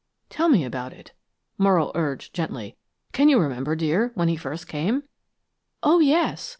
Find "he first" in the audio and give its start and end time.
4.29-4.67